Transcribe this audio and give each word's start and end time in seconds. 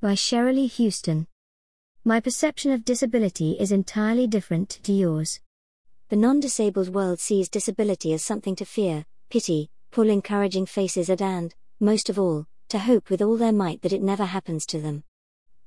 by 0.00 0.12
Cherylee 0.12 0.70
Houston. 0.74 1.26
My 2.04 2.20
perception 2.20 2.70
of 2.70 2.84
disability 2.84 3.56
is 3.58 3.72
entirely 3.72 4.28
different 4.28 4.78
to 4.84 4.92
yours. 4.92 5.40
The 6.08 6.14
non 6.14 6.38
disabled 6.38 6.90
world 6.90 7.18
sees 7.18 7.48
disability 7.48 8.12
as 8.12 8.24
something 8.24 8.54
to 8.56 8.64
fear, 8.64 9.04
pity, 9.28 9.70
pull 9.90 10.08
encouraging 10.08 10.66
faces 10.66 11.10
at, 11.10 11.20
and, 11.20 11.52
most 11.80 12.08
of 12.08 12.16
all, 12.16 12.46
to 12.68 12.78
hope 12.78 13.10
with 13.10 13.20
all 13.20 13.36
their 13.36 13.52
might 13.52 13.82
that 13.82 13.92
it 13.92 14.00
never 14.00 14.24
happens 14.24 14.66
to 14.66 14.80
them. 14.80 15.02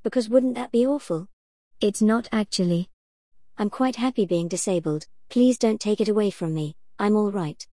Because 0.01 0.29
wouldn't 0.29 0.55
that 0.55 0.71
be 0.71 0.87
awful? 0.87 1.27
It's 1.81 2.01
not 2.01 2.29
actually. 2.31 2.87
I'm 3.57 3.69
quite 3.69 3.97
happy 3.97 4.25
being 4.25 4.47
disabled, 4.47 5.07
please 5.27 5.57
don't 5.57 5.81
take 5.81 5.99
it 5.99 6.07
away 6.07 6.29
from 6.29 6.53
me, 6.53 6.77
I'm 6.97 7.17
alright. 7.17 7.67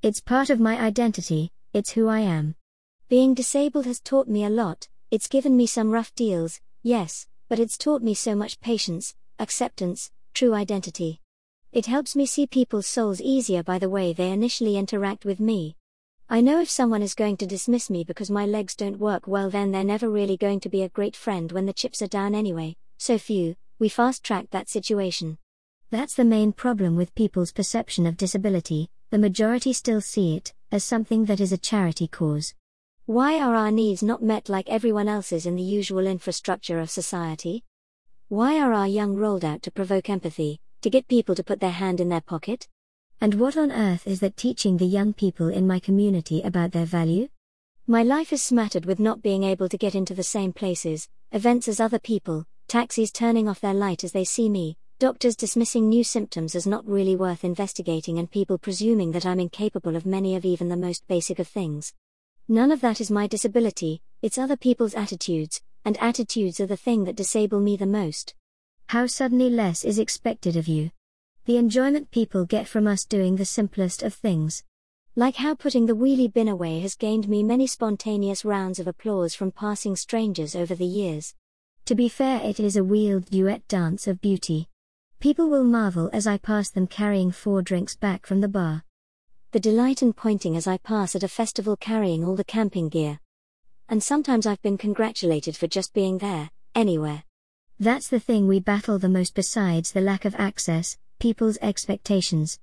It's 0.00 0.20
part 0.20 0.48
of 0.48 0.60
my 0.60 0.80
identity, 0.80 1.50
it's 1.72 1.90
who 1.90 2.06
I 2.06 2.20
am. 2.20 2.54
Being 3.08 3.34
disabled 3.34 3.86
has 3.86 3.98
taught 3.98 4.28
me 4.28 4.44
a 4.44 4.50
lot, 4.50 4.86
it's 5.14 5.28
given 5.28 5.56
me 5.56 5.64
some 5.64 5.92
rough 5.92 6.12
deals, 6.16 6.60
yes, 6.82 7.28
but 7.48 7.60
it's 7.60 7.78
taught 7.78 8.02
me 8.02 8.14
so 8.14 8.34
much 8.34 8.60
patience, 8.60 9.14
acceptance, 9.38 10.10
true 10.34 10.52
identity. 10.52 11.20
It 11.70 11.86
helps 11.86 12.16
me 12.16 12.26
see 12.26 12.48
people's 12.48 12.88
souls 12.88 13.20
easier 13.20 13.62
by 13.62 13.78
the 13.78 13.88
way 13.88 14.12
they 14.12 14.32
initially 14.32 14.76
interact 14.76 15.24
with 15.24 15.38
me. 15.38 15.76
I 16.28 16.40
know 16.40 16.60
if 16.60 16.68
someone 16.68 17.00
is 17.00 17.14
going 17.14 17.36
to 17.36 17.46
dismiss 17.46 17.88
me 17.88 18.02
because 18.02 18.28
my 18.28 18.44
legs 18.44 18.74
don't 18.74 18.98
work 18.98 19.28
well, 19.28 19.50
then 19.50 19.70
they're 19.70 19.84
never 19.84 20.10
really 20.10 20.36
going 20.36 20.58
to 20.58 20.68
be 20.68 20.82
a 20.82 20.88
great 20.88 21.14
friend 21.14 21.52
when 21.52 21.66
the 21.66 21.72
chips 21.72 22.02
are 22.02 22.08
down 22.08 22.34
anyway, 22.34 22.74
so 22.98 23.16
few, 23.16 23.54
we 23.78 23.88
fast 23.88 24.24
track 24.24 24.46
that 24.50 24.68
situation. 24.68 25.38
That's 25.92 26.14
the 26.14 26.24
main 26.24 26.52
problem 26.52 26.96
with 26.96 27.14
people's 27.14 27.52
perception 27.52 28.04
of 28.04 28.16
disability, 28.16 28.90
the 29.10 29.18
majority 29.18 29.74
still 29.74 30.00
see 30.00 30.34
it 30.34 30.52
as 30.72 30.82
something 30.82 31.26
that 31.26 31.38
is 31.38 31.52
a 31.52 31.56
charity 31.56 32.08
cause. 32.08 32.52
Why 33.06 33.38
are 33.38 33.54
our 33.54 33.70
needs 33.70 34.02
not 34.02 34.22
met 34.22 34.48
like 34.48 34.66
everyone 34.70 35.08
else's 35.08 35.44
in 35.44 35.56
the 35.56 35.62
usual 35.62 36.06
infrastructure 36.06 36.78
of 36.78 36.88
society? 36.88 37.62
Why 38.28 38.58
are 38.58 38.72
our 38.72 38.88
young 38.88 39.14
rolled 39.14 39.44
out 39.44 39.60
to 39.64 39.70
provoke 39.70 40.08
empathy, 40.08 40.58
to 40.80 40.88
get 40.88 41.06
people 41.06 41.34
to 41.34 41.44
put 41.44 41.60
their 41.60 41.68
hand 41.68 42.00
in 42.00 42.08
their 42.08 42.22
pocket? 42.22 42.66
And 43.20 43.34
what 43.34 43.58
on 43.58 43.70
earth 43.70 44.06
is 44.06 44.20
that 44.20 44.38
teaching 44.38 44.78
the 44.78 44.86
young 44.86 45.12
people 45.12 45.48
in 45.48 45.66
my 45.66 45.80
community 45.80 46.40
about 46.40 46.72
their 46.72 46.86
value? 46.86 47.28
My 47.86 48.02
life 48.02 48.32
is 48.32 48.42
smattered 48.42 48.86
with 48.86 48.98
not 48.98 49.20
being 49.20 49.44
able 49.44 49.68
to 49.68 49.76
get 49.76 49.94
into 49.94 50.14
the 50.14 50.22
same 50.22 50.54
places, 50.54 51.06
events 51.30 51.68
as 51.68 51.80
other 51.80 51.98
people, 51.98 52.46
taxis 52.68 53.12
turning 53.12 53.50
off 53.50 53.60
their 53.60 53.74
light 53.74 54.02
as 54.02 54.12
they 54.12 54.24
see 54.24 54.48
me, 54.48 54.78
doctors 54.98 55.36
dismissing 55.36 55.90
new 55.90 56.04
symptoms 56.04 56.54
as 56.54 56.66
not 56.66 56.88
really 56.88 57.16
worth 57.16 57.44
investigating, 57.44 58.18
and 58.18 58.30
people 58.30 58.56
presuming 58.56 59.12
that 59.12 59.26
I'm 59.26 59.40
incapable 59.40 59.94
of 59.94 60.06
many 60.06 60.36
of 60.36 60.46
even 60.46 60.70
the 60.70 60.76
most 60.78 61.06
basic 61.06 61.38
of 61.38 61.46
things. 61.46 61.92
None 62.48 62.70
of 62.70 62.82
that 62.82 63.00
is 63.00 63.10
my 63.10 63.26
disability, 63.26 64.02
it's 64.20 64.36
other 64.36 64.56
people's 64.56 64.94
attitudes, 64.94 65.62
and 65.82 65.96
attitudes 65.96 66.60
are 66.60 66.66
the 66.66 66.76
thing 66.76 67.04
that 67.04 67.16
disable 67.16 67.58
me 67.58 67.74
the 67.74 67.86
most. 67.86 68.34
How 68.88 69.06
suddenly 69.06 69.48
less 69.48 69.82
is 69.82 69.98
expected 69.98 70.54
of 70.54 70.68
you. 70.68 70.90
The 71.46 71.56
enjoyment 71.56 72.10
people 72.10 72.44
get 72.44 72.68
from 72.68 72.86
us 72.86 73.06
doing 73.06 73.36
the 73.36 73.46
simplest 73.46 74.02
of 74.02 74.12
things. 74.12 74.62
Like 75.16 75.36
how 75.36 75.54
putting 75.54 75.86
the 75.86 75.96
wheelie 75.96 76.30
bin 76.30 76.48
away 76.48 76.80
has 76.80 76.96
gained 76.96 77.30
me 77.30 77.42
many 77.42 77.66
spontaneous 77.66 78.44
rounds 78.44 78.78
of 78.78 78.86
applause 78.86 79.34
from 79.34 79.50
passing 79.50 79.96
strangers 79.96 80.54
over 80.54 80.74
the 80.74 80.84
years. 80.84 81.34
To 81.86 81.94
be 81.94 82.10
fair, 82.10 82.42
it 82.42 82.60
is 82.60 82.76
a 82.76 82.84
wheeled 82.84 83.30
duet 83.30 83.66
dance 83.68 84.06
of 84.06 84.20
beauty. 84.20 84.68
People 85.18 85.48
will 85.48 85.64
marvel 85.64 86.10
as 86.12 86.26
I 86.26 86.36
pass 86.36 86.68
them 86.68 86.88
carrying 86.88 87.30
four 87.30 87.62
drinks 87.62 87.96
back 87.96 88.26
from 88.26 88.42
the 88.42 88.48
bar 88.48 88.84
the 89.54 89.60
delight 89.60 90.02
in 90.02 90.12
pointing 90.12 90.56
as 90.56 90.66
I 90.66 90.78
pass 90.78 91.14
at 91.14 91.22
a 91.22 91.28
festival 91.28 91.76
carrying 91.76 92.24
all 92.24 92.34
the 92.34 92.42
camping 92.42 92.88
gear. 92.88 93.20
And 93.88 94.02
sometimes 94.02 94.48
I've 94.48 94.60
been 94.62 94.76
congratulated 94.76 95.56
for 95.56 95.68
just 95.68 95.94
being 95.94 96.18
there, 96.18 96.50
anywhere. 96.74 97.22
That's 97.78 98.08
the 98.08 98.18
thing 98.18 98.48
we 98.48 98.58
battle 98.58 98.98
the 98.98 99.08
most 99.08 99.32
besides 99.32 99.92
the 99.92 100.00
lack 100.00 100.24
of 100.24 100.34
access, 100.34 100.98
people's 101.20 101.56
expectations. 101.62 102.58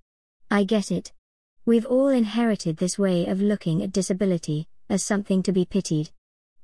I 0.52 0.66
get 0.66 0.92
it. 0.92 1.14
We've 1.66 1.86
all 1.86 2.10
inherited 2.10 2.76
this 2.76 3.00
way 3.00 3.26
of 3.26 3.42
looking 3.42 3.82
at 3.82 3.94
disability, 3.94 4.68
as 4.90 5.02
something 5.02 5.42
to 5.44 5.54
be 5.54 5.64
pitied. 5.64 6.10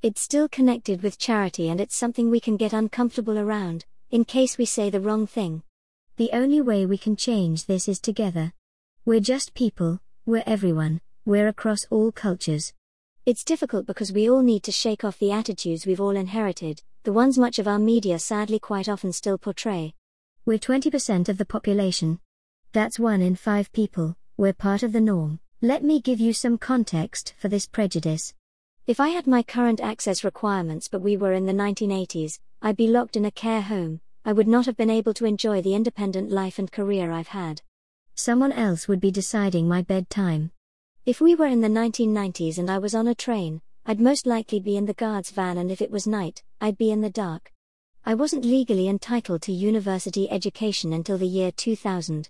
It's 0.01 0.19
still 0.19 0.49
connected 0.49 1.03
with 1.03 1.17
charity 1.17 1.69
and 1.69 1.79
it's 1.79 1.95
something 1.95 2.29
we 2.29 2.41
can 2.41 2.57
get 2.57 2.73
uncomfortable 2.73 3.39
around, 3.39 3.85
in 4.11 4.25
case 4.25 4.57
we 4.57 4.65
say 4.65 4.89
the 4.89 4.99
wrong 4.99 5.25
thing. 5.25 5.63
The 6.17 6.31
only 6.33 6.59
way 6.59 6.85
we 6.85 6.97
can 6.97 7.15
change 7.15 7.63
this 7.63 7.87
is 7.87 8.01
together. 8.01 8.51
We're 9.05 9.21
just 9.21 9.53
people, 9.53 10.01
we're 10.27 10.43
everyone, 10.45 10.99
we're 11.23 11.47
across 11.47 11.85
all 11.89 12.11
cultures. 12.11 12.73
It's 13.25 13.45
difficult 13.45 13.85
because 13.85 14.11
we 14.11 14.29
all 14.29 14.41
need 14.41 14.61
to 14.63 14.73
shake 14.73 15.05
off 15.05 15.17
the 15.19 15.31
attitudes 15.31 15.85
we've 15.85 16.01
all 16.01 16.17
inherited, 16.17 16.81
the 17.03 17.13
ones 17.13 17.37
much 17.37 17.59
of 17.59 17.67
our 17.67 17.79
media 17.79 18.19
sadly 18.19 18.59
quite 18.59 18.89
often 18.89 19.13
still 19.13 19.37
portray. 19.37 19.93
We're 20.45 20.57
20% 20.57 21.29
of 21.29 21.37
the 21.37 21.45
population. 21.45 22.19
That's 22.73 22.99
one 22.99 23.21
in 23.21 23.37
five 23.37 23.71
people, 23.71 24.17
we're 24.35 24.51
part 24.51 24.83
of 24.83 24.91
the 24.91 24.99
norm. 24.99 25.39
Let 25.61 25.81
me 25.81 26.01
give 26.01 26.19
you 26.19 26.33
some 26.33 26.57
context 26.57 27.33
for 27.37 27.47
this 27.47 27.65
prejudice. 27.65 28.33
If 28.85 28.99
I 28.99 29.07
had 29.07 29.27
my 29.27 29.43
current 29.43 29.79
access 29.79 30.25
requirements 30.25 30.89
but 30.89 30.99
we 30.99 31.15
were 31.15 31.31
in 31.31 31.45
the 31.45 31.53
1980s, 31.53 32.37
I'd 32.61 32.75
be 32.75 32.87
locked 32.87 33.15
in 33.15 33.23
a 33.23 33.31
care 33.31 33.61
home, 33.61 34.01
I 34.25 34.33
would 34.33 34.49
not 34.49 34.65
have 34.65 34.75
been 34.75 34.89
able 34.89 35.13
to 35.13 35.25
enjoy 35.25 35.61
the 35.61 35.73
independent 35.73 36.31
life 36.31 36.59
and 36.59 36.69
career 36.69 37.13
I've 37.13 37.29
had 37.29 37.61
someone 38.19 38.51
else 38.51 38.87
would 38.87 38.99
be 38.99 39.11
deciding 39.11 39.67
my 39.67 39.81
bedtime. 39.83 40.51
If 41.05 41.21
we 41.21 41.35
were 41.35 41.45
in 41.45 41.61
the 41.61 41.67
1990s 41.67 42.57
and 42.57 42.69
I 42.69 42.79
was 42.79 42.95
on 42.95 43.07
a 43.07 43.15
train, 43.15 43.61
I'd 43.85 44.01
most 44.01 44.25
likely 44.25 44.59
be 44.59 44.75
in 44.75 44.85
the 44.85 44.93
guard's 44.93 45.29
van, 45.29 45.59
and 45.59 45.71
if 45.71 45.81
it 45.81 45.91
was 45.91 46.07
night, 46.07 46.43
I'd 46.59 46.77
be 46.77 46.91
in 46.91 47.01
the 47.01 47.11
dark. 47.11 47.53
I 48.05 48.15
wasn't 48.15 48.43
legally 48.43 48.87
entitled 48.87 49.43
to 49.43 49.53
university 49.53 50.29
education 50.31 50.93
until 50.93 51.17
the 51.17 51.27
year 51.27 51.51
2000. 51.51 52.29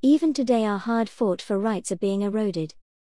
Even 0.00 0.32
today, 0.32 0.64
our 0.64 0.78
hard 0.78 1.08
fought 1.08 1.42
for 1.42 1.58
rights 1.58 1.92
are 1.92 1.96
being 1.96 2.22
eroded. 2.22 2.74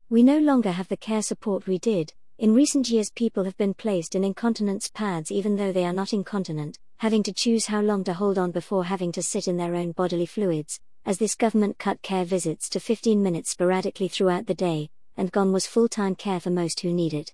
We 0.09 0.23
no 0.23 0.39
longer 0.39 0.73
have 0.73 0.89
the 0.89 0.97
care 0.97 1.23
support 1.23 1.67
we 1.67 1.79
did. 1.79 2.15
In 2.39 2.55
recent 2.55 2.89
years, 2.89 3.11
people 3.11 3.45
have 3.45 3.57
been 3.57 3.75
placed 3.75 4.15
in 4.15 4.25
incontinence 4.25 4.89
pads 4.89 5.31
even 5.31 5.57
though 5.57 5.73
they 5.73 5.85
are 5.85 5.93
not 5.93 6.13
incontinent, 6.13 6.79
having 6.99 7.23
to 7.25 7.33
choose 7.33 7.67
how 7.67 7.81
long 7.81 8.05
to 8.05 8.15
hold 8.15 8.39
on 8.39 8.53
before 8.53 8.85
having 8.85 9.13
to 9.13 9.23
sit 9.23 9.49
in 9.49 9.57
their 9.57 9.75
own 9.75 9.93
bodily 9.93 10.27
fluids, 10.27 10.81
as 11.07 11.19
this 11.19 11.37
government 11.37 11.79
cut 11.79 12.03
care 12.03 12.25
visits 12.25 12.69
to 12.69 12.81
15 12.81 13.23
minutes 13.23 13.51
sporadically 13.51 14.09
throughout 14.09 14.47
the 14.47 14.55
day, 14.55 14.91
and 15.17 15.31
gone 15.31 15.53
was 15.53 15.67
full 15.67 15.89
time 15.89 16.17
care 16.17 16.41
for 16.41 16.51
most 16.51 16.81
who 16.81 16.93
need 16.93 17.15
it. 17.15 17.33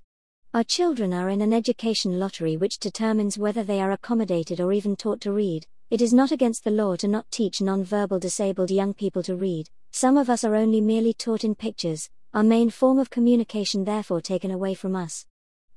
Our 0.52 0.62
children 0.62 1.14
are 1.14 1.30
in 1.30 1.40
an 1.40 1.54
education 1.54 2.20
lottery 2.20 2.58
which 2.58 2.78
determines 2.78 3.38
whether 3.38 3.64
they 3.64 3.80
are 3.80 3.92
accommodated 3.92 4.60
or 4.60 4.74
even 4.74 4.94
taught 4.94 5.22
to 5.22 5.32
read. 5.32 5.66
It 5.88 6.02
is 6.02 6.12
not 6.12 6.30
against 6.30 6.64
the 6.64 6.70
law 6.70 6.96
to 6.96 7.08
not 7.08 7.30
teach 7.30 7.62
non-verbal 7.62 8.18
disabled 8.18 8.70
young 8.70 8.92
people 8.92 9.22
to 9.22 9.34
read. 9.34 9.70
Some 9.90 10.18
of 10.18 10.28
us 10.28 10.44
are 10.44 10.54
only 10.54 10.82
merely 10.82 11.14
taught 11.14 11.42
in 11.42 11.54
pictures, 11.54 12.10
our 12.34 12.42
main 12.42 12.68
form 12.68 12.98
of 12.98 13.08
communication 13.08 13.84
therefore 13.84 14.20
taken 14.20 14.50
away 14.50 14.74
from 14.74 14.94
us. 14.94 15.24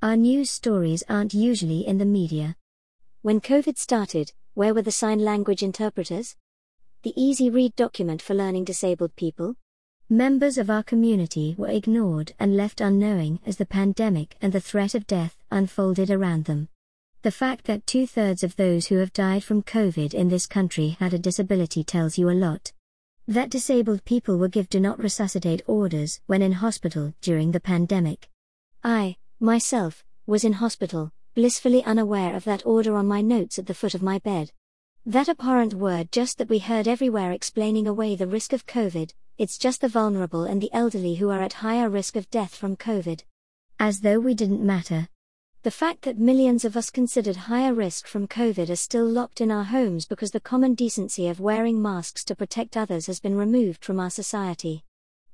Our 0.02 0.18
news 0.18 0.50
stories 0.50 1.04
aren't 1.08 1.34
usually 1.34 1.88
in 1.88 1.98
the 1.98 2.06
media. 2.06 2.58
When 3.22 3.40
COVID 3.40 3.78
started, 3.78 4.34
where 4.54 4.74
were 4.74 4.82
the 4.82 4.92
sign 4.92 5.20
language 5.20 5.64
interpreters? 5.64 6.36
The 7.06 7.14
Easy 7.22 7.52
Read 7.52 7.76
document 7.76 8.20
for 8.20 8.34
learning 8.34 8.64
disabled 8.64 9.16
people? 9.16 9.54
Members 10.10 10.58
of 10.58 10.72
our 10.72 10.82
community 10.82 11.54
were 11.56 11.68
ignored 11.68 12.34
and 12.40 12.58
left 12.58 12.82
unknowing 12.82 13.40
as 13.46 13.58
the 13.58 13.66
pandemic 13.68 14.36
and 14.42 14.52
the 14.52 14.60
threat 14.60 14.96
of 14.96 15.06
death 15.06 15.38
unfolded 15.52 16.10
around 16.10 16.46
them. 16.46 16.68
The 17.22 17.30
fact 17.30 17.66
that 17.66 17.86
two 17.86 18.08
thirds 18.08 18.42
of 18.42 18.56
those 18.56 18.88
who 18.88 18.96
have 18.98 19.14
died 19.14 19.44
from 19.44 19.62
COVID 19.62 20.16
in 20.16 20.30
this 20.30 20.48
country 20.48 20.98
had 21.00 21.14
a 21.14 21.20
disability 21.20 21.84
tells 21.84 22.18
you 22.18 22.28
a 22.28 22.32
lot. 22.32 22.74
That 23.28 23.52
disabled 23.52 24.04
people 24.06 24.40
were 24.40 24.48
given 24.48 24.70
do 24.72 24.80
not 24.80 24.98
resuscitate 24.98 25.62
orders 25.68 26.22
when 26.26 26.42
in 26.42 26.54
hospital 26.54 27.14
during 27.22 27.52
the 27.52 27.60
pandemic. 27.60 28.32
I, 28.84 29.18
myself, 29.40 30.04
was 30.26 30.44
in 30.44 30.54
hospital, 30.54 31.12
blissfully 31.36 31.84
unaware 31.84 32.36
of 32.36 32.46
that 32.46 32.66
order 32.66 32.96
on 32.96 33.06
my 33.06 33.22
notes 33.22 33.60
at 33.60 33.68
the 33.68 33.76
foot 33.76 33.94
of 33.94 34.02
my 34.02 34.18
bed. 34.18 34.52
That 35.08 35.30
abhorrent 35.30 35.76
word 35.76 36.12
just 36.12 36.40
that 36.40 36.50
we 36.50 36.58
heard 36.58 36.88
everywhere 36.88 37.32
explaining 37.32 37.86
away 37.86 38.16
the 38.16 38.26
risk 38.26 38.54
of 38.54 38.66
COVID, 38.66 39.14
it's 39.38 39.60
just 39.60 39.82
the 39.82 39.88
vulnerable 39.88 40.46
and 40.46 40.60
the 40.60 40.74
elderly 40.74 41.14
who 41.14 41.30
are 41.30 41.44
at 41.44 41.54
higher 41.54 41.92
risk 41.92 42.16
of 42.16 42.28
death 42.32 42.56
from 42.56 42.76
COVID. 42.76 43.22
As 43.80 44.00
though 44.00 44.20
we 44.20 44.34
didn't 44.34 44.66
matter. 44.66 45.08
The 45.62 45.70
fact 45.70 46.02
that 46.04 46.18
millions 46.18 46.66
of 46.66 46.76
us 46.76 46.90
considered 46.90 47.36
higher 47.36 47.72
risk 47.72 48.08
from 48.08 48.28
COVID 48.28 48.68
are 48.72 48.76
still 48.76 49.06
locked 49.06 49.42
in 49.42 49.52
our 49.52 49.66
homes 49.66 50.08
because 50.08 50.32
the 50.32 50.40
common 50.40 50.74
decency 50.74 51.28
of 51.28 51.40
wearing 51.40 51.80
masks 51.80 52.24
to 52.26 52.36
protect 52.36 52.76
others 52.76 53.06
has 53.06 53.20
been 53.20 53.38
removed 53.38 53.86
from 53.86 54.00
our 54.00 54.10
society. 54.10 54.84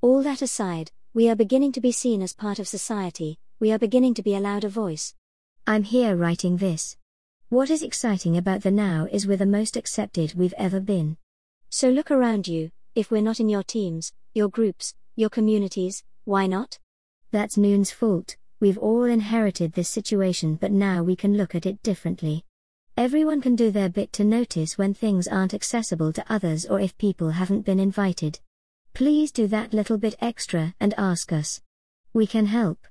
All 0.01 0.21
that 0.23 0.41
aside, 0.41 0.91
we 1.13 1.29
are 1.29 1.35
beginning 1.35 1.71
to 1.71 1.81
be 1.81 1.93
seen 1.93 2.21
as 2.21 2.33
part 2.33 2.59
of 2.59 2.67
society, 2.67 3.39
we 3.61 3.71
are 3.71 3.79
beginning 3.79 4.15
to 4.15 4.23
be 4.23 4.35
allowed 4.35 4.65
a 4.65 4.69
voice. 4.69 5.15
I'm 5.65 5.83
here 5.83 6.17
writing 6.17 6.57
this. 6.57 6.97
What 7.51 7.69
is 7.69 7.83
exciting 7.83 8.37
about 8.37 8.61
the 8.61 8.71
now 8.71 9.09
is 9.11 9.27
we're 9.27 9.35
the 9.35 9.45
most 9.45 9.75
accepted 9.75 10.35
we've 10.35 10.53
ever 10.57 10.79
been. 10.79 11.17
So 11.69 11.89
look 11.89 12.09
around 12.09 12.47
you, 12.47 12.71
if 12.95 13.11
we're 13.11 13.21
not 13.21 13.41
in 13.41 13.49
your 13.49 13.61
teams, 13.61 14.13
your 14.33 14.47
groups, 14.47 14.95
your 15.17 15.29
communities, 15.29 16.01
why 16.23 16.47
not? 16.47 16.79
That's 17.31 17.57
Noon's 17.57 17.91
fault. 17.91 18.37
We've 18.61 18.77
all 18.77 19.03
inherited 19.03 19.73
this 19.73 19.89
situation, 19.89 20.55
but 20.55 20.71
now 20.71 21.03
we 21.03 21.17
can 21.17 21.35
look 21.35 21.53
at 21.53 21.65
it 21.65 21.83
differently. 21.83 22.45
Everyone 22.95 23.41
can 23.41 23.57
do 23.57 23.69
their 23.69 23.89
bit 23.89 24.13
to 24.13 24.23
notice 24.23 24.77
when 24.77 24.93
things 24.93 25.27
aren't 25.27 25.53
accessible 25.53 26.13
to 26.13 26.33
others 26.33 26.65
or 26.65 26.79
if 26.79 26.97
people 26.97 27.31
haven't 27.31 27.65
been 27.65 27.81
invited. 27.81 28.39
Please 28.93 29.29
do 29.29 29.45
that 29.47 29.73
little 29.73 29.97
bit 29.97 30.15
extra 30.21 30.73
and 30.79 30.93
ask 30.97 31.33
us. 31.33 31.59
We 32.13 32.27
can 32.27 32.45
help. 32.45 32.87